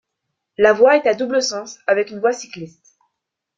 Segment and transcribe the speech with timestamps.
[0.57, 2.97] La voie est à double sens avec une voie cycliste.